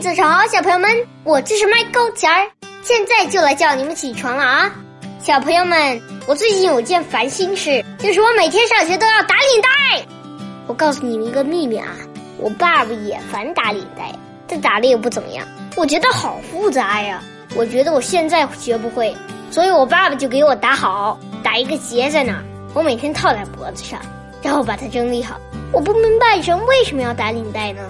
[0.00, 0.90] 早上好，小朋友们，
[1.24, 2.50] 我就是麦高钱儿，
[2.82, 4.72] 现在就来叫你们起床了啊！
[5.18, 10.02] 小朋友们，我最近有件烦心事，就是我每天上学都要打领带。
[10.66, 11.88] 我告诉你们一个秘密啊，
[12.38, 14.10] 我爸爸也烦打领带，
[14.48, 15.46] 但打的也不怎么样。
[15.76, 17.22] 我觉得好复杂呀，
[17.54, 19.14] 我觉得我现在学不会，
[19.50, 24.00] 所以我爸爸就给我打好，打一个结在那儿，我每天套在脖子上，
[24.42, 25.38] 然后把它整理好。
[25.72, 27.82] 我不明白人为什么要打领带呢？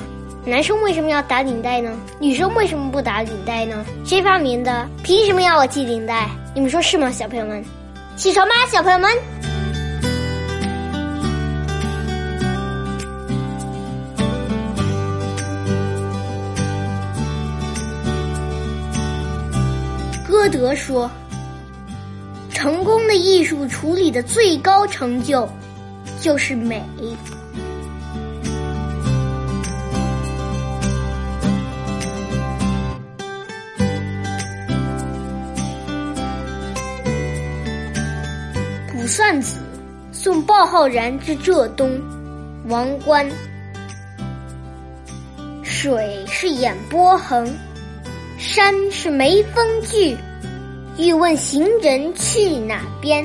[0.50, 1.96] 男生为什么要打领带呢？
[2.18, 3.86] 女生为什么不打领带呢？
[4.04, 4.84] 谁发明的？
[5.00, 6.28] 凭什么要我系领带？
[6.52, 7.64] 你们说是吗，小朋友们？
[8.16, 9.08] 起床吧，小朋友们！
[20.26, 21.08] 歌德说
[22.52, 25.48] ：“成功的艺术处理的最高成就，
[26.20, 26.82] 就是美。”
[39.00, 39.56] 《卜算子》，
[40.14, 41.98] 送鲍浩然之浙东，
[42.68, 43.26] 王观。
[45.62, 47.50] 水是眼波横，
[48.36, 50.14] 山是眉峰聚。
[50.98, 53.24] 欲问行人去哪边？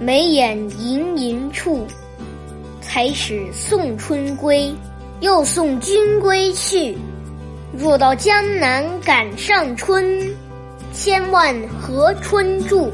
[0.00, 1.86] 眉眼盈盈处，
[2.80, 4.74] 才使送春归，
[5.20, 6.96] 又送君归去。
[7.76, 10.26] 若到江南赶上春，
[10.94, 12.90] 千万和春住。